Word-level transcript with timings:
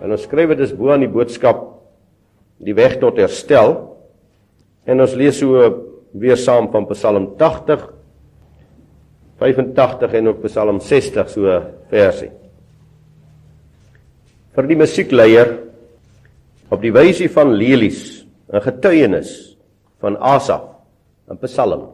En 0.00 0.10
ons 0.10 0.22
skryf 0.22 0.54
dit 0.54 0.64
is 0.64 0.74
bo 0.76 0.90
aan 0.94 1.04
die 1.04 1.12
boodskap 1.12 1.66
die 2.60 2.74
weg 2.76 2.98
tot 3.00 3.20
herstel. 3.20 3.76
En 4.88 5.00
ons 5.00 5.16
lees 5.16 5.38
so 5.38 5.64
weer 6.12 6.38
saam 6.40 6.68
van 6.72 6.88
Psalm 6.90 7.32
80 7.38 7.88
85 9.40 10.12
en 10.18 10.28
ook 10.28 10.42
Psalm 10.44 10.80
60 10.84 11.30
so 11.32 11.54
versie. 11.88 12.28
Vir 14.52 14.68
die 14.68 14.76
musiekleier 14.76 15.54
op 16.70 16.82
die 16.82 16.92
wysie 16.92 17.30
van 17.32 17.54
lelies, 17.56 18.26
'n 18.52 18.60
getuienis 18.60 19.56
van 20.00 20.16
Asaf, 20.20 20.62
'n 21.30 21.38
Psalm. 21.46 21.88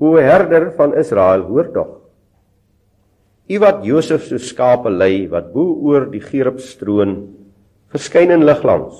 O 0.00 0.16
herder 0.16 0.72
van 0.76 0.94
Israel, 0.94 1.42
hoor 1.42 1.72
tog. 1.72 1.99
U 3.50 3.58
wat 3.58 3.82
Josef 3.82 4.28
so 4.28 4.38
skape 4.38 4.90
lei 4.94 5.26
wat 5.30 5.48
bo 5.50 5.72
oor 5.82 6.04
die 6.12 6.22
Gerub 6.22 6.60
stroon 6.62 7.16
verskyn 7.90 8.30
in 8.30 8.44
ligglans. 8.46 8.94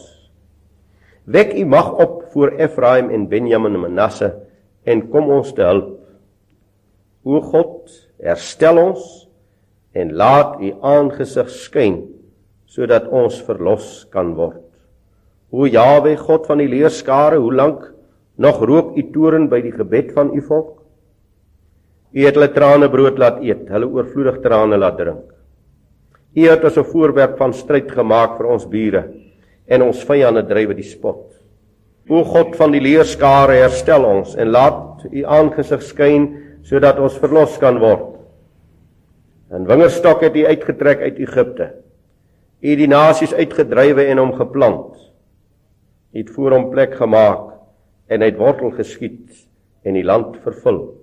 Wek 1.31 1.53
u 1.55 1.63
mag 1.71 1.93
op 2.03 2.25
voor 2.33 2.57
Efraim 2.59 3.13
en 3.15 3.29
Benjamin 3.31 3.77
en 3.79 3.85
Manasse 3.85 4.33
en 4.83 5.05
kom 5.13 5.31
ons 5.31 5.53
te 5.55 5.63
hulp. 5.63 6.01
O 7.23 7.39
God, 7.45 7.93
herstel 8.19 8.81
ons 8.83 9.05
en 9.95 10.11
laat 10.19 10.59
u 10.59 10.73
aangesig 10.83 11.53
skyn 11.55 12.01
sodat 12.71 13.07
ons 13.07 13.39
verlos 13.47 13.87
kan 14.11 14.35
word. 14.35 14.65
O 15.51 15.67
Jawe, 15.67 16.17
God 16.19 16.47
van 16.47 16.59
die 16.63 16.71
leerskare, 16.71 17.39
hoe 17.43 17.55
lank 17.55 17.87
nog 18.39 18.63
rook 18.63 18.97
u 18.99 19.03
toren 19.15 19.49
by 19.51 19.59
die 19.63 19.75
gebed 19.75 20.11
van 20.15 20.31
u 20.35 20.43
volk? 20.47 20.77
U 22.15 22.27
het 22.27 22.35
hulle 22.39 22.51
trane 22.55 22.91
brood 22.91 23.19
laat 23.19 23.43
eet, 23.43 23.60
hulle 23.71 23.89
oorvloedig 23.89 24.41
trane 24.45 24.79
laat 24.79 24.99
drink. 24.99 25.33
U 26.37 26.47
het 26.47 26.65
as 26.65 26.79
'n 26.79 26.85
voorwerp 26.85 27.39
van 27.39 27.53
stryd 27.53 27.91
gemaak 27.91 28.39
vir 28.39 28.47
ons 28.47 28.67
bure 28.67 29.05
en 29.67 29.83
ons 29.83 30.05
vyande 30.05 30.43
drywe 30.47 30.75
die 30.75 30.87
spot. 30.87 31.27
O 32.09 32.25
God 32.25 32.57
van 32.57 32.73
die 32.73 32.81
leerskare, 32.81 33.53
herstel 33.63 34.05
ons 34.05 34.35
en 34.37 34.51
laat 34.51 35.05
u 35.11 35.25
aangesig 35.25 35.83
skyn 35.83 36.37
sodat 36.63 36.99
ons 36.99 37.19
verlos 37.19 37.59
kan 37.59 37.79
word. 37.79 38.19
'n 39.51 39.67
Wingerstok 39.67 40.23
het 40.23 40.37
u 40.37 40.47
uitgetrek 40.47 41.01
uit 41.01 41.19
Egipte. 41.19 41.73
U 42.63 42.69
het 42.69 42.79
die 42.79 42.89
nasies 42.89 43.35
uitgedrywe 43.35 44.05
en 44.05 44.19
hom 44.19 44.33
geplant. 44.33 44.95
U 46.13 46.19
het 46.19 46.31
voor 46.31 46.53
hom 46.53 46.71
plek 46.71 46.95
gemaak 46.95 47.51
en 48.07 48.21
het 48.21 48.37
wortel 48.37 48.71
geskiet 48.71 49.47
en 49.83 49.95
die 49.95 50.05
land 50.05 50.37
vervul. 50.45 51.00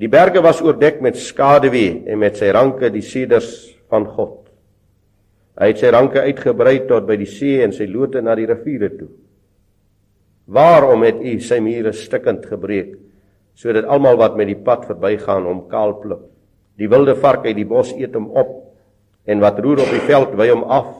Die 0.00 0.08
berge 0.08 0.40
was 0.40 0.62
oordek 0.64 1.02
met 1.04 1.18
skaduwee 1.20 2.06
en 2.08 2.22
met 2.22 2.38
sy 2.40 2.48
ranke 2.56 2.88
die 2.92 3.04
seders 3.04 3.50
van 3.92 4.06
God. 4.08 4.46
Hy 5.60 5.68
het 5.74 5.82
sy 5.82 5.90
ranke 5.92 6.22
uitgebrei 6.24 6.86
tot 6.88 7.04
by 7.04 7.18
die 7.20 7.28
see 7.28 7.58
en 7.60 7.74
sy 7.76 7.84
lote 7.90 8.22
na 8.24 8.32
die 8.38 8.48
riviere 8.48 8.88
toe. 8.96 9.10
Waarom 10.48 11.04
het 11.04 11.20
u 11.20 11.36
sy 11.44 11.60
mure 11.60 11.92
stikkend 11.92 12.48
gebreek 12.48 12.96
sodat 13.60 13.84
almal 13.92 14.16
wat 14.16 14.38
met 14.40 14.48
die 14.48 14.56
pad 14.64 14.86
verbygaan 14.88 15.44
hom 15.44 15.66
kaal 15.68 15.98
pluk? 16.00 16.22
Die 16.80 16.88
wilde 16.88 17.12
vark 17.20 17.44
uit 17.44 17.58
die 17.58 17.68
bos 17.68 17.92
eet 17.92 18.16
hom 18.16 18.30
op 18.32 18.54
en 19.28 19.44
wat 19.44 19.60
roer 19.60 19.82
op 19.84 19.92
die 19.92 20.04
veld 20.08 20.32
wy 20.38 20.48
hom 20.48 20.64
af. 20.64 20.94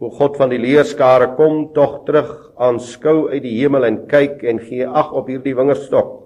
O 0.00 0.08
God 0.16 0.40
van 0.40 0.48
die 0.48 0.62
leerskare 0.62 1.34
kom 1.36 1.74
tog 1.76 2.06
terug 2.08 2.32
aanskou 2.56 3.26
uit 3.34 3.42
die 3.44 3.58
hemel 3.58 3.84
en 3.84 4.06
kyk 4.08 4.40
en 4.48 4.64
gee 4.64 4.88
ag 4.88 5.12
op 5.12 5.28
hierdie 5.28 5.58
wingerstok 5.58 6.25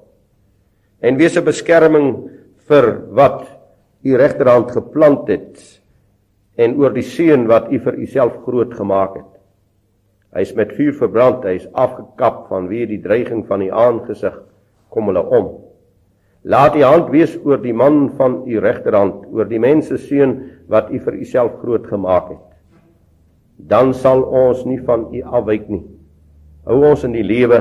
en 1.01 1.17
wees 1.17 1.37
'n 1.37 1.45
beskerming 1.45 2.31
vir 2.69 2.87
wat 3.11 3.47
u 4.05 4.17
regterhand 4.17 4.71
geplant 4.71 5.29
het 5.29 5.81
en 6.57 6.77
oor 6.77 6.93
die 6.93 7.05
seun 7.05 7.47
wat 7.49 7.73
u 7.73 7.79
vir 7.79 7.97
uself 8.05 8.37
groot 8.45 8.75
gemaak 8.75 9.17
het. 9.17 9.33
Hy 10.35 10.41
is 10.41 10.55
met 10.55 10.73
vuur 10.77 10.93
verbrand, 10.93 11.45
hy 11.45 11.57
is 11.59 11.69
afgekap 11.73 12.49
vanweë 12.51 12.87
die 12.87 13.03
dreiging 13.03 13.47
van 13.49 13.63
u 13.63 13.71
aangesig 13.71 14.37
kom 14.91 15.07
hulle 15.11 15.23
om. 15.23 15.49
Laat 16.45 16.77
u 16.77 16.83
hand 16.83 17.11
wees 17.11 17.37
oor 17.45 17.59
die 17.61 17.73
man 17.73 18.11
van 18.17 18.43
u 18.47 18.61
regterhand, 18.61 19.27
oor 19.33 19.49
die 19.49 19.59
mense 19.59 19.99
seun 19.99 20.37
wat 20.69 20.91
u 20.91 20.99
vir 20.99 21.19
uself 21.21 21.59
groot 21.61 21.87
gemaak 21.87 22.31
het. 22.31 22.47
Dan 23.57 23.93
sal 23.95 24.23
ons 24.23 24.65
nie 24.65 24.81
van 24.87 25.09
u 25.13 25.23
afwyk 25.23 25.69
nie. 25.69 25.83
Hou 26.65 26.81
ons 26.93 27.05
in 27.05 27.13
die 27.13 27.27
lewe, 27.27 27.61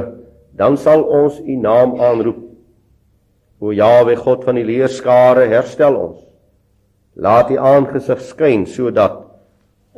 dan 0.55 0.77
sal 0.77 1.03
ons 1.03 1.39
u 1.39 1.55
naam 1.55 1.97
aanroep 1.99 2.48
O 3.59 3.73
Jawe 3.75 4.15
God 4.15 4.45
van 4.47 4.55
die 4.55 4.65
leerskare, 4.67 5.49
herstel 5.51 5.97
ons. 5.99 6.21
Laat 7.19 7.51
U 7.51 7.57
aangesig 7.59 8.21
skyn 8.23 8.63
sodat 8.69 9.17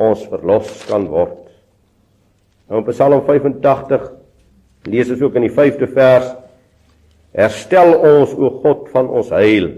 ons 0.02 0.24
verlos 0.32 0.70
kan 0.90 1.06
word. 1.12 1.38
Nou 2.70 2.82
in 2.82 2.88
Psalm 2.90 3.22
85 3.28 4.08
lees 4.90 5.12
ons 5.14 5.22
ook 5.22 5.38
in 5.38 5.46
die 5.46 5.54
5de 5.54 5.90
vers: 5.94 6.32
Herstel 7.38 7.94
ons 7.96 8.34
o 8.34 8.50
God 8.64 8.90
van 8.96 9.12
ons 9.12 9.30
heil 9.36 9.70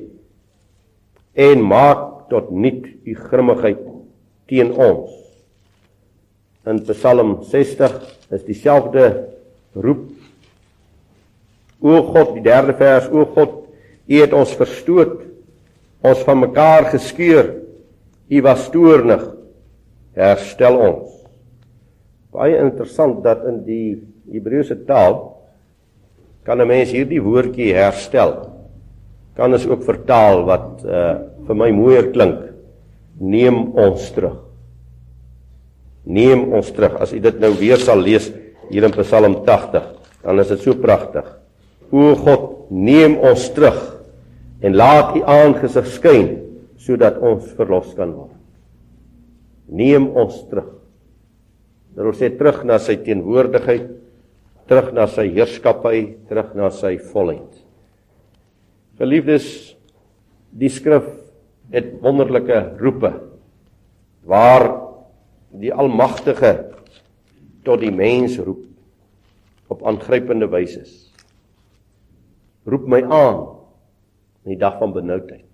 en 1.33 1.65
maak 1.65 2.29
tot 2.31 2.51
nuut 2.53 2.85
U 3.09 3.15
grimmigheid 3.17 3.81
teen 4.47 4.71
ons. 4.71 5.11
In 6.69 6.79
Psalm 6.87 7.41
60 7.49 7.99
is 8.31 8.45
dieselfde 8.47 9.09
roep 9.75 10.07
O 11.83 11.99
God, 12.13 12.37
die 12.37 12.45
derde 12.45 12.71
vers, 12.79 13.09
o 13.11 13.25
God, 13.35 13.62
U 14.07 14.19
het 14.19 14.33
ons 14.35 14.55
verstoot, 14.59 15.21
ons 16.03 16.23
van 16.27 16.39
mekaar 16.39 16.89
geskeur. 16.91 17.53
U 18.29 18.41
was 18.43 18.69
toornig. 18.73 19.23
Herstel 20.17 20.77
ons. 20.77 21.13
Baie 22.33 22.57
interessant 22.59 23.21
dat 23.23 23.45
in 23.49 23.61
die 23.65 23.87
Hebreëse 24.33 24.83
taal 24.87 25.19
kan 26.43 26.59
'n 26.59 26.67
mens 26.67 26.91
hierdie 26.91 27.21
woordjie 27.21 27.73
herstel 27.73 28.53
kan 29.35 29.53
ons 29.53 29.65
ook 29.65 29.83
vertaal 29.83 30.43
wat 30.45 30.83
uh 30.85 31.13
vir 31.43 31.55
my 31.55 31.71
mooier 31.75 32.05
klink. 32.13 32.39
Neem 33.19 33.73
ons 33.75 34.11
terug. 34.15 34.37
Neem 36.05 36.53
ons 36.53 36.71
terug. 36.71 36.95
As 37.01 37.11
u 37.11 37.19
dit 37.19 37.39
nou 37.39 37.51
weer 37.59 37.77
sal 37.77 37.99
lees 37.99 38.31
hier 38.69 38.83
in 38.83 38.91
Psalm 38.91 39.43
80, 39.43 39.83
dan 40.23 40.39
is 40.39 40.47
dit 40.47 40.61
so 40.63 40.73
pragtig. 40.73 41.25
O 41.91 42.15
God, 42.15 42.71
neem 42.71 43.17
ons 43.19 43.49
terug 43.51 43.92
en 44.63 44.77
laat 44.79 45.17
u 45.17 45.23
aangesig 45.27 45.89
skyn 45.91 46.29
sodat 46.79 47.19
ons 47.23 47.49
verlos 47.57 47.91
kan 47.97 48.13
word. 48.15 48.37
Neem 49.67 50.07
ons 50.09 50.37
terug. 50.49 50.69
Dit 51.93 52.03
wil 52.03 52.15
sê 52.17 52.29
terug 52.33 52.63
na 52.67 52.79
sy 52.81 52.95
teenwoordigheid, 53.03 53.85
terug 54.67 54.91
na 54.95 55.05
sy 55.11 55.27
heerskappy, 55.35 55.99
terug 56.29 56.55
na 56.57 56.71
sy 56.73 56.95
volheid. 57.11 57.59
Geliefdes, 58.99 59.45
die 60.53 60.71
skrif 60.71 61.05
het 61.73 61.95
wonderlike 62.03 62.59
roepe 62.81 63.11
waar 64.29 64.67
die 65.59 65.73
almagtige 65.73 66.53
tot 67.65 67.81
die 67.83 67.93
mens 67.93 68.37
roep 68.41 68.63
op 69.73 69.83
aangrypende 69.87 70.47
wyse. 70.51 70.83
Roep 72.69 72.87
my 72.89 73.01
aan 73.03 73.41
in 74.43 74.55
die 74.55 74.59
dag 74.59 74.77
van 74.79 74.93
benoudheid. 74.95 75.47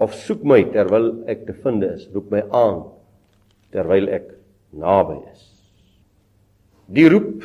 Of 0.00 0.16
soek 0.24 0.42
my 0.46 0.62
terwyl 0.74 1.10
ek 1.30 1.44
te 1.46 1.54
vind 1.64 1.84
is, 1.86 2.08
roep 2.14 2.32
my 2.32 2.42
aan 2.50 2.86
terwyl 3.74 4.08
ek 4.12 4.32
naby 4.74 5.20
is. 5.30 5.44
Die 6.90 7.06
roep 7.10 7.44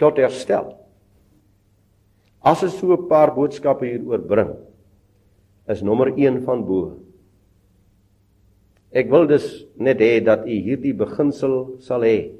tot 0.00 0.20
herstel. 0.20 0.74
As 2.44 2.62
ons 2.62 2.76
so 2.78 2.92
'n 2.92 3.08
paar 3.08 3.34
boodskappe 3.34 3.86
hier 3.86 4.04
oorbring, 4.04 4.52
is 5.66 5.82
nommer 5.82 6.12
1 6.12 6.44
van 6.44 6.64
bo. 6.64 7.00
Ek 8.92 9.10
wil 9.10 9.26
dus 9.26 9.66
net 9.76 9.98
hê 9.98 10.20
dat 10.20 10.46
u 10.46 10.50
hierdie 10.50 10.94
beginsel 10.94 11.80
sal 11.80 12.02
hê. 12.02 12.36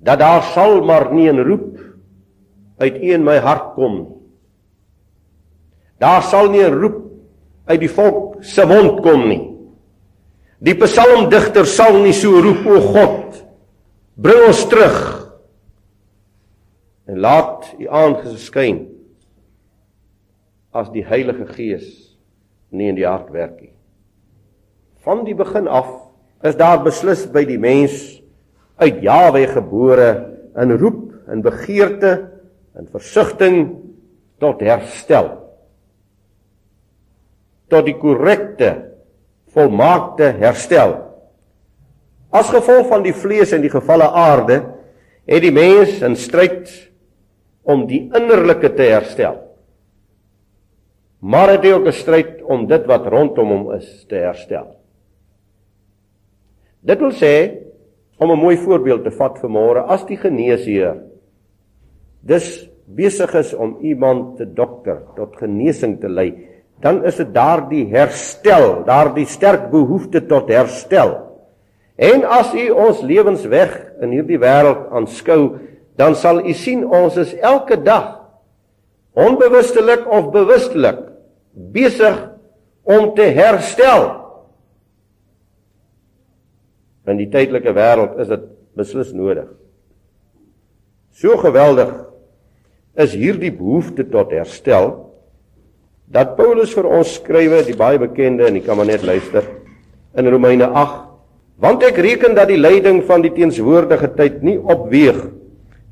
Dat 0.00 0.18
daar 0.18 0.42
sal 0.54 0.80
maar 0.80 1.12
nie 1.12 1.28
'n 1.28 1.42
roep 1.42 1.78
uit 2.78 2.96
u 2.96 3.12
in 3.12 3.24
my 3.24 3.38
hart 3.38 3.74
kom 3.74 3.98
nie 3.98 4.21
Daar 6.02 6.22
sal 6.26 6.50
nie 6.50 6.64
'n 6.64 6.78
roep 6.80 6.98
uit 7.70 7.80
die 7.80 7.90
volk 7.90 8.42
se 8.42 8.66
mond 8.66 9.02
kom 9.02 9.28
nie. 9.28 9.42
Die 10.58 10.74
psalmdigter 10.74 11.66
sal 11.66 12.02
nie 12.02 12.12
so 12.12 12.40
roep 12.42 12.66
o 12.66 12.80
God, 12.80 13.42
bring 14.14 14.46
ons 14.46 14.64
terug 14.68 14.98
en 17.06 17.18
laat 17.18 17.66
u 17.78 17.88
aangeskyn 17.88 18.86
as 20.72 20.90
die 20.94 21.04
Heilige 21.04 21.46
Gees 21.46 22.16
nie 22.70 22.88
in 22.88 22.96
die 22.96 23.06
hart 23.06 23.30
werk 23.34 23.60
nie. 23.60 23.74
Van 25.02 25.24
die 25.24 25.34
begin 25.34 25.68
af 25.68 25.90
is 26.42 26.56
daar 26.56 26.82
beslis 26.82 27.26
by 27.26 27.44
die 27.44 27.58
mens 27.58 28.22
uit 28.78 29.02
Jawe 29.02 29.46
gebore 29.46 30.38
'n 30.56 30.78
roep 30.78 31.12
en 31.28 31.42
begeerte 31.42 32.30
en 32.74 32.86
versigtiging 32.86 33.76
tot 34.38 34.60
herstel 34.60 35.41
tot 37.72 37.86
die 37.88 37.96
korrekte 37.96 38.72
volmaakte 39.52 40.28
herstel. 40.40 40.94
As 42.32 42.52
gevolg 42.52 42.88
van 42.90 43.04
die 43.04 43.16
vlees 43.16 43.52
en 43.52 43.64
die 43.64 43.72
gevalle 43.72 44.08
aarde 44.08 44.60
het 45.28 45.42
die 45.44 45.52
mens 45.54 46.00
in 46.04 46.16
stryd 46.16 46.70
om 47.68 47.86
die 47.88 48.04
innerlike 48.12 48.72
te 48.76 48.88
herstel. 48.90 49.38
Maar 51.22 51.54
het 51.54 51.64
hy 51.64 51.72
ook 51.72 51.86
'n 51.86 51.92
stryd 51.92 52.42
om 52.42 52.66
dit 52.66 52.86
wat 52.86 53.06
rondom 53.06 53.48
hom 53.48 53.72
is 53.72 54.04
te 54.08 54.16
herstel. 54.16 54.76
Dit 56.80 56.98
wil 56.98 57.12
sê 57.12 57.62
om 58.18 58.30
'n 58.30 58.38
mooi 58.38 58.56
voorbeeld 58.56 59.04
te 59.04 59.10
vat 59.10 59.38
vir 59.38 59.50
môre 59.50 59.86
as 59.86 60.04
die 60.06 60.16
geneesheer 60.16 60.96
dis 62.20 62.68
besig 62.86 63.34
is 63.34 63.54
om 63.54 63.78
iemand 63.80 64.36
te 64.36 64.46
dokter 64.46 65.02
tot 65.16 65.36
genesing 65.36 66.00
te 66.00 66.08
lei, 66.08 66.48
dan 66.82 67.04
is 67.06 67.20
dit 67.20 67.30
daardie 67.34 67.84
herstel, 67.92 68.82
daardie 68.86 69.26
sterk 69.30 69.68
behoefte 69.70 70.24
tot 70.26 70.50
herstel. 70.50 71.14
En 71.94 72.24
as 72.26 72.50
u 72.58 72.64
ons 72.74 73.04
lewensweg 73.06 73.76
in 74.02 74.16
hierdie 74.16 74.40
wêreld 74.42 74.88
aanskou, 74.90 75.60
dan 76.00 76.16
sal 76.18 76.40
u 76.42 76.54
sien 76.56 76.82
ons 76.82 77.18
is 77.20 77.36
elke 77.38 77.78
dag 77.78 78.18
onbewustelik 79.12 80.08
of 80.10 80.32
bewustelik 80.34 80.98
besig 81.52 82.16
om 82.82 83.12
te 83.14 83.28
herstel. 83.30 84.08
In 87.06 87.20
die 87.20 87.28
tydelike 87.30 87.74
wêreld 87.76 88.18
is 88.24 88.32
dit 88.32 88.48
beslis 88.78 89.12
nodig. 89.14 89.46
So 91.14 91.36
geweldig 91.38 91.92
is 92.98 93.14
hierdie 93.14 93.52
behoefte 93.54 94.08
tot 94.10 94.32
herstel 94.34 95.11
dat 96.12 96.36
Paulus 96.36 96.74
vir 96.76 96.88
ons 96.88 97.14
skrywe 97.18 97.62
die 97.66 97.76
baie 97.78 98.00
bekende 98.00 98.46
en 98.48 98.58
jy 98.58 98.64
kan 98.66 98.78
maar 98.78 98.90
net 98.90 99.04
luister 99.06 99.46
in 100.18 100.28
Romeine 100.28 100.68
8 100.68 101.08
want 101.62 101.84
ek 101.86 102.00
reken 102.04 102.36
dat 102.36 102.50
die 102.50 102.60
lyding 102.60 103.02
van 103.08 103.24
die 103.24 103.32
teenswoordige 103.34 104.12
tyd 104.18 104.42
nie 104.44 104.58
opweeg 104.58 105.24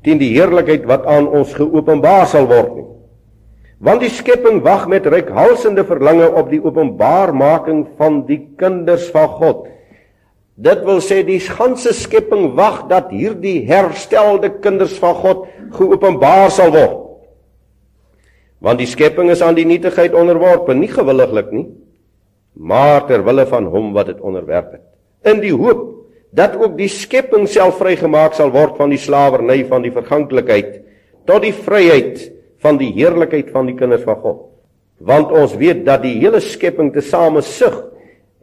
teen 0.05 0.21
die 0.21 0.33
heerlikheid 0.35 0.87
wat 0.89 1.05
aan 1.09 1.29
ons 1.29 1.53
geopenbaar 1.57 2.27
sal 2.29 2.49
word 2.51 2.71
nie 2.77 2.87
want 3.81 4.05
die 4.05 4.13
skepping 4.13 4.61
wag 4.65 4.87
met 4.91 5.09
reikhalsende 5.09 5.85
verlange 5.89 6.29
op 6.37 6.53
die 6.53 6.61
openbaarmaking 6.61 7.85
van 7.97 8.21
die 8.29 8.43
kinders 8.61 9.09
van 9.13 9.29
God 9.41 9.67
Dit 10.61 10.83
wil 10.85 10.99
sê 11.01 11.21
die 11.25 11.39
ganse 11.41 11.93
skepping 11.95 12.51
wag 12.57 12.83
dat 12.91 13.09
hierdie 13.09 13.63
herstelde 13.65 14.51
kinders 14.61 14.93
van 15.01 15.15
God 15.17 15.47
geopenbaar 15.73 16.51
sal 16.53 16.73
word. 16.75 16.97
Want 18.61 18.81
die 18.81 18.89
skepping 18.89 19.31
is 19.33 19.41
aan 19.41 19.57
die 19.57 19.65
nietigheid 19.65 20.13
onderworpe, 20.13 20.75
nie 20.77 20.91
gewilliglik 20.91 21.49
nie, 21.53 21.65
maar 22.53 23.07
ter 23.09 23.23
wille 23.25 23.47
van 23.49 23.65
hom 23.73 23.89
wat 23.95 24.11
dit 24.11 24.19
onderwerp 24.21 24.75
het. 24.75 24.83
In 25.25 25.41
die 25.41 25.53
hoop 25.53 25.87
dat 26.31 26.55
ook 26.59 26.77
die 26.77 26.89
skepping 26.91 27.47
self 27.49 27.79
vrygemaak 27.81 28.35
sal 28.37 28.51
word 28.53 28.77
van 28.79 28.93
die 28.93 29.01
slawerny 29.01 29.63
van 29.67 29.83
die 29.83 29.91
verganklikheid 29.91 30.77
tot 31.27 31.43
die 31.43 31.55
vryheid 31.55 32.21
van 32.61 32.77
die 32.79 32.91
heerlikheid 32.95 33.49
van 33.51 33.67
die 33.67 33.75
kinders 33.77 34.05
van 34.05 34.19
God. 34.21 34.39
Want 35.01 35.33
ons 35.33 35.55
weet 35.57 35.83
dat 35.87 36.03
die 36.05 36.19
hele 36.21 36.39
skepping 36.43 36.91
tesame 36.93 37.41
sug 37.45 37.79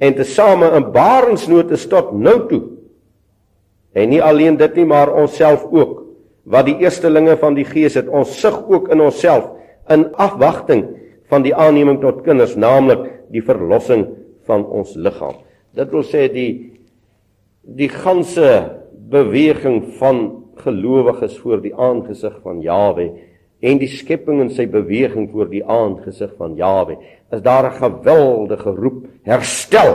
en 0.02 0.16
tesame 0.18 0.72
in 0.76 0.90
barensnood 0.94 1.70
is 1.74 1.86
tot 1.90 2.10
nou 2.14 2.40
toe. 2.50 2.62
En 3.94 4.10
nie 4.10 4.22
alleen 4.22 4.58
dit 4.58 4.74
nie, 4.78 4.86
maar 4.86 5.14
onsself 5.14 5.64
ook 5.70 6.04
wat 6.48 6.66
die 6.68 6.78
eerstelinge 6.82 7.36
van 7.40 7.54
die 7.54 7.66
gees 7.66 7.96
het, 7.98 8.08
ons 8.08 8.30
sug 8.40 8.60
ook 8.68 8.90
in 8.92 9.02
onsself 9.04 9.57
in 9.90 10.08
afwagting 10.14 10.84
van 11.28 11.44
die 11.44 11.54
aanneming 11.54 12.00
tot 12.00 12.22
kinders, 12.24 12.56
naamlik 12.56 13.04
die 13.32 13.42
verlossing 13.44 14.06
van 14.48 14.64
ons 14.64 14.94
liggaam. 14.96 15.36
Dit 15.76 15.92
wil 15.92 16.04
sê 16.06 16.26
die 16.32 16.50
die 17.68 17.90
ganse 17.92 18.78
beweging 19.12 19.82
van 19.98 20.22
gelowiges 20.62 21.36
voor 21.42 21.60
die 21.60 21.74
aangesig 21.76 22.38
van 22.42 22.62
Jawe 22.64 23.10
en 23.60 23.80
die 23.80 23.90
skepping 23.90 24.40
in 24.40 24.52
sy 24.54 24.64
beweging 24.70 25.28
voor 25.32 25.50
die 25.50 25.64
aangesig 25.64 26.32
van 26.38 26.56
Jawe 26.56 26.96
is 27.34 27.42
daar 27.42 27.68
'n 27.68 27.80
geweldige 27.80 28.70
roep 28.70 29.06
herstel. 29.22 29.92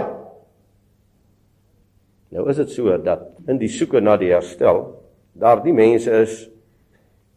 Nou 2.30 2.50
is 2.50 2.58
dit 2.58 2.70
so 2.70 2.98
dat 2.98 3.30
in 3.48 3.58
die 3.58 3.70
soeke 3.70 4.02
na 4.02 4.18
die 4.18 4.32
herstel 4.32 5.02
daar 5.34 5.64
die 5.64 5.74
mense 5.74 6.12
is 6.12 6.50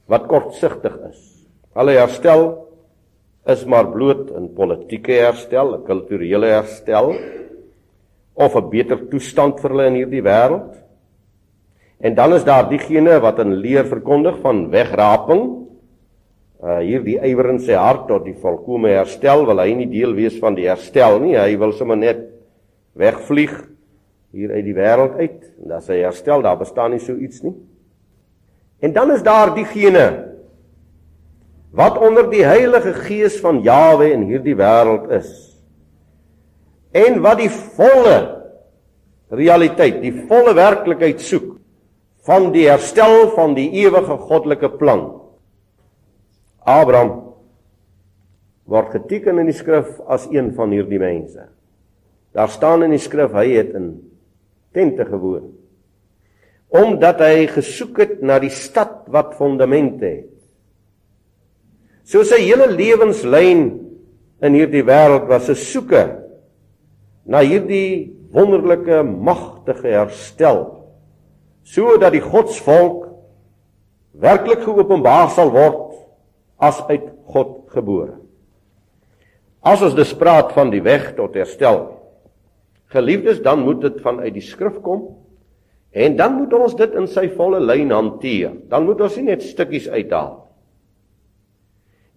wat 0.06 0.26
kortsigtig 0.26 0.98
is. 1.10 1.35
Hulle 1.76 1.98
herstel 1.98 2.46
is 3.52 3.64
maar 3.68 3.90
bloot 3.92 4.30
'n 4.32 4.48
politieke 4.56 5.12
herstel, 5.12 5.74
'n 5.76 5.84
kulturele 5.84 6.46
herstel 6.46 7.14
of 8.34 8.56
'n 8.56 8.70
beter 8.70 8.96
toestand 9.10 9.60
vir 9.60 9.70
hulle 9.70 9.86
in 9.86 9.98
hierdie 10.00 10.22
wêreld. 10.22 10.72
En 12.00 12.14
dan 12.14 12.32
is 12.32 12.44
daar 12.44 12.68
diegene 12.68 13.20
wat 13.20 13.38
'n 13.38 13.60
leer 13.60 13.84
verkondig 13.84 14.38
van 14.40 14.70
wegraping. 14.70 15.66
Uh 16.62 16.78
hier 16.78 17.02
die 17.04 17.18
ywer 17.20 17.50
in 17.50 17.58
sy 17.58 17.72
hart 17.72 18.08
tot 18.08 18.24
die 18.24 18.34
volkomme 18.40 18.88
herstel 18.88 19.44
wil 19.46 19.58
hy 19.58 19.74
nie 19.74 19.90
deel 19.90 20.14
wees 20.14 20.38
van 20.38 20.54
die 20.54 20.68
herstel 20.68 21.20
nie. 21.20 21.36
Hy 21.36 21.58
wil 21.58 21.72
sommer 21.72 21.96
net 21.96 22.18
wegvlieg 22.94 23.68
hier 24.32 24.50
uit 24.50 24.64
die 24.64 24.74
wêreld 24.74 25.18
uit. 25.20 25.44
En 25.62 25.68
dan 25.68 25.80
sy 25.82 26.00
herstel 26.00 26.42
daar 26.42 26.56
bestaan 26.56 26.90
nie 26.90 27.00
so 27.00 27.14
iets 27.14 27.42
nie. 27.42 27.54
En 28.80 28.92
dan 28.92 29.10
is 29.10 29.22
daar 29.22 29.54
diegene 29.54 30.35
wat 31.76 31.98
onder 32.00 32.30
die 32.32 32.44
heilige 32.46 32.94
gees 33.04 33.36
van 33.42 33.60
Jawe 33.64 34.08
in 34.14 34.24
hierdie 34.30 34.56
wêreld 34.58 35.10
is 35.18 35.30
en 36.96 37.20
wat 37.24 37.42
die 37.42 37.52
volle 37.52 38.16
realiteit 39.36 40.00
die 40.04 40.14
volle 40.30 40.54
werklikheid 40.56 41.20
soek 41.20 41.54
van 42.26 42.50
die 42.54 42.66
herstel 42.70 43.30
van 43.36 43.54
die 43.58 43.68
ewige 43.84 44.16
goddelike 44.28 44.72
plan 44.80 45.06
Abraham 46.66 47.26
word 48.66 48.90
geteken 48.96 49.38
in 49.38 49.50
die 49.50 49.56
skrif 49.56 50.00
as 50.10 50.26
een 50.32 50.50
van 50.56 50.72
hierdie 50.74 51.00
mense. 51.00 51.46
Daar 52.34 52.50
staan 52.52 52.84
in 52.84 52.92
die 52.92 53.02
skrif 53.02 53.34
hy 53.36 53.46
het 53.54 53.72
in 53.78 53.92
tente 54.74 55.06
gewoon. 55.08 55.52
Omdat 56.74 57.22
hy 57.22 57.46
gesoek 57.48 58.00
het 58.02 58.16
na 58.26 58.40
die 58.42 58.52
stad 58.52 59.06
wat 59.14 59.36
fondamente 59.38 60.04
het. 60.04 60.35
So 62.06 62.22
sy 62.22 62.38
hele 62.44 62.68
lewenslyn 62.70 63.64
in 64.46 64.54
hierdie 64.54 64.84
wêreld 64.86 65.26
was 65.26 65.48
'n 65.50 65.58
soeke 65.58 66.04
na 67.26 67.42
hierdie 67.42 68.14
wonderlike 68.30 69.02
magtige 69.02 69.90
herstel 69.90 70.86
sodat 71.66 72.12
die 72.14 72.22
godsvolk 72.22 73.08
werklik 74.14 74.62
geopenbaar 74.62 75.30
sal 75.34 75.50
word 75.50 75.98
as 76.62 76.78
uit 76.88 77.10
God 77.26 77.66
gebore. 77.74 78.22
As 79.66 79.82
ons 79.82 79.96
dus 79.98 80.14
praat 80.14 80.52
van 80.54 80.70
die 80.70 80.80
weg 80.80 81.16
tot 81.16 81.34
herstel, 81.34 81.98
geliefdes, 82.94 83.42
dan 83.42 83.64
moet 83.66 83.80
dit 83.82 83.98
vanuit 84.00 84.32
die 84.32 84.46
skrif 84.46 84.78
kom 84.80 85.16
en 85.90 86.16
dan 86.16 86.38
moet 86.38 86.54
ons 86.54 86.76
dit 86.78 86.94
in 86.94 87.08
sy 87.10 87.26
volle 87.34 87.58
lyn 87.58 87.90
hanteer. 87.90 88.52
Dan 88.70 88.86
moet 88.86 89.00
ons 89.00 89.16
nie 89.16 89.32
net 89.32 89.42
stukkies 89.42 89.88
uithaal. 89.88 90.45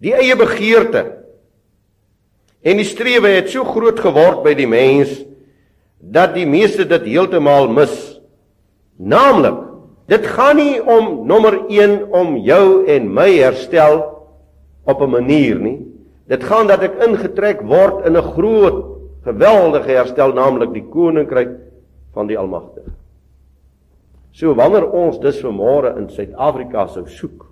Die 0.00 0.14
eie 0.16 0.36
begeerte 0.36 1.04
en 2.64 2.76
die 2.80 2.88
strewe 2.88 3.34
het 3.36 3.50
so 3.52 3.64
groot 3.68 4.00
geword 4.00 4.42
by 4.44 4.54
die 4.56 4.68
mens 4.68 5.12
dat 6.00 6.32
die 6.32 6.46
meeste 6.48 6.86
dit 6.88 7.08
heeltemal 7.12 7.68
mis. 7.72 7.92
Naamlik, 8.96 9.58
dit 10.08 10.24
gaan 10.32 10.56
nie 10.56 10.80
om 10.80 11.26
nommer 11.28 11.58
1 11.68 11.98
om 12.16 12.38
jou 12.44 12.86
en 12.88 13.12
my 13.12 13.28
herstel 13.36 14.00
op 14.84 15.02
'n 15.02 15.10
manier 15.10 15.60
nie. 15.60 15.78
Dit 16.28 16.44
gaan 16.44 16.66
dat 16.66 16.82
ek 16.82 17.00
ingetrek 17.04 17.60
word 17.62 18.06
in 18.06 18.16
'n 18.16 18.32
groot 18.32 18.84
geweldige 19.24 19.90
herstel 19.90 20.32
naamlik 20.32 20.72
die 20.72 20.88
koninkryk 20.88 21.50
van 22.14 22.26
die 22.26 22.38
Almagtige. 22.38 22.90
So 24.32 24.54
wanneer 24.54 24.90
ons 24.90 25.18
dus 25.20 25.42
vanmôre 25.42 25.96
in 25.98 26.08
Suid-Afrika 26.08 26.86
sou 26.86 27.06
soek 27.06 27.49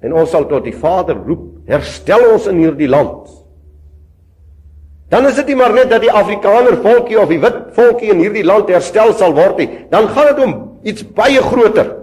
en 0.00 0.16
ons 0.16 0.30
sal 0.32 0.46
tot 0.48 0.64
die 0.64 0.76
Vader 0.76 1.18
roep, 1.26 1.60
herstel 1.68 2.24
ons 2.32 2.48
in 2.50 2.62
hierdie 2.62 2.88
land. 2.90 3.28
Dan 5.10 5.26
is 5.26 5.38
dit 5.40 5.50
nie 5.50 5.58
maar 5.58 5.74
net 5.74 5.90
dat 5.90 6.04
die 6.04 6.12
Afrikaner 6.12 6.76
volkie 6.84 7.18
of 7.18 7.30
die 7.32 7.40
wit 7.42 7.56
volkie 7.76 8.12
in 8.12 8.22
hierdie 8.22 8.46
land 8.46 8.70
herstel 8.70 9.12
sal 9.18 9.34
word 9.36 9.58
nie, 9.58 9.68
dan 9.90 10.06
gaan 10.14 10.30
dit 10.30 10.44
om 10.44 10.52
iets 10.86 11.04
baie 11.16 11.42
groter. 11.42 11.96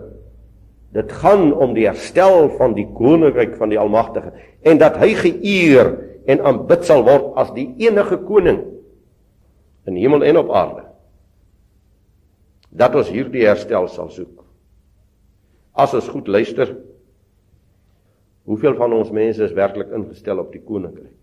Dit 0.95 1.11
gaan 1.21 1.49
om 1.53 1.73
die 1.75 1.87
herstel 1.87 2.49
van 2.57 2.75
die 2.75 2.87
koninkryk 2.97 3.55
van 3.59 3.71
die 3.71 3.79
Almagtige 3.79 4.33
en 4.67 4.81
dat 4.81 4.99
hy 4.99 5.13
geëer 5.17 5.93
en 6.27 6.43
aanbid 6.51 6.83
sal 6.87 7.05
word 7.07 7.31
as 7.39 7.53
die 7.55 7.69
enige 7.85 8.19
koning 8.27 8.59
in 9.87 9.95
hemel 9.95 10.25
en 10.27 10.41
op 10.43 10.51
aarde. 10.51 10.83
Dat 12.75 12.95
ons 12.99 13.11
hierdie 13.11 13.47
herstel 13.47 13.87
sal 13.87 14.11
soek. 14.11 14.43
As 15.77 15.93
ons 15.95 16.09
goed 16.11 16.27
luister, 16.27 16.75
hoeveel 18.47 18.77
van 18.79 18.95
ons 18.95 19.11
mense 19.11 19.43
is 19.43 19.55
werklik 19.55 19.91
ingestel 19.95 20.39
op 20.39 20.53
die 20.55 20.63
koninkryk? 20.63 21.15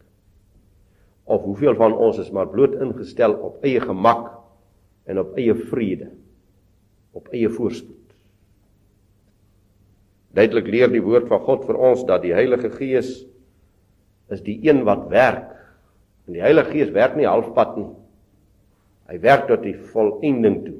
Of 1.24 1.42
hoeveel 1.46 1.76
van 1.78 1.96
ons 1.96 2.20
is 2.20 2.30
maar 2.34 2.50
bloot 2.52 2.76
ingestel 2.76 3.36
op 3.46 3.64
eie 3.64 3.80
gemak 3.80 4.28
en 5.08 5.20
op 5.22 5.36
eie 5.40 5.54
vrede, 5.56 6.10
op 7.16 7.30
eie 7.32 7.48
voorspoed. 7.48 8.04
Duidelik 10.34 10.68
leer 10.68 10.90
die 10.92 11.02
woord 11.04 11.28
van 11.30 11.40
God 11.46 11.64
vir 11.68 11.78
ons 11.78 12.02
dat 12.08 12.24
die 12.24 12.34
Heilige 12.34 12.68
Gees 12.74 13.22
is 14.34 14.42
die 14.44 14.58
een 14.66 14.82
wat 14.84 15.06
werk. 15.12 15.52
En 16.26 16.36
die 16.36 16.42
Heilige 16.42 16.72
Gees 16.72 16.90
werk 16.94 17.14
nie 17.16 17.28
halfpad 17.28 17.76
nie. 17.78 17.90
Hy 19.12 19.20
werk 19.22 19.46
tot 19.48 19.62
die 19.62 19.76
volëinding 19.92 20.58
toe. 20.64 20.78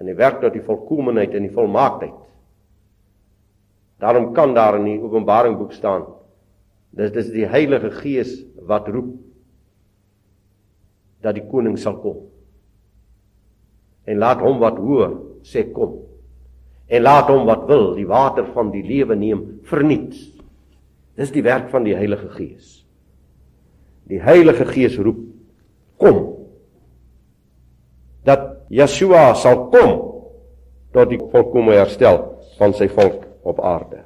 En 0.00 0.08
hy 0.08 0.14
werk 0.16 0.40
tot 0.44 0.54
die 0.54 0.64
volkomeenheid 0.64 1.34
en 1.34 1.48
die 1.48 1.54
volmaaktheid. 1.56 2.16
Daarom 3.98 4.32
kan 4.36 4.54
daar 4.54 4.76
in 4.76 4.84
die 4.84 5.00
Openbaring 5.00 5.56
boek 5.58 5.72
staan 5.72 6.04
dis 6.96 7.12
dis 7.12 7.28
die 7.34 7.46
Heilige 7.48 7.90
Gees 8.00 8.32
wat 8.66 8.88
roep 8.88 9.12
dat 11.24 11.36
die 11.36 11.44
koning 11.48 11.76
sal 11.80 11.98
kom. 12.00 12.22
En 14.06 14.20
laat 14.22 14.40
hom 14.44 14.60
wat 14.62 14.78
hoor 14.80 15.18
sê 15.46 15.66
kom 15.74 15.98
en 16.86 17.02
laat 17.02 17.28
hom 17.32 17.44
wat 17.48 17.66
wil 17.68 17.90
die 17.96 18.06
water 18.06 18.46
van 18.54 18.70
die 18.70 18.84
lewe 18.86 19.16
neem 19.18 19.42
verniet. 19.66 20.14
Dis 21.18 21.32
die 21.34 21.42
werk 21.44 21.68
van 21.72 21.84
die 21.84 21.96
Heilige 21.96 22.30
Gees. 22.36 22.84
Die 24.06 24.20
Heilige 24.22 24.68
Gees 24.70 24.96
roep 25.02 25.18
kom. 25.98 26.20
Dat 28.24 28.68
Yeshua 28.70 29.32
sal 29.34 29.66
kom 29.74 29.96
tot 30.94 31.10
die 31.10 31.20
volkomme 31.20 31.74
herstel 31.76 32.22
van 32.56 32.72
sy 32.76 32.88
volk 32.92 33.25
op 33.46 33.60
aarde. 33.60 34.04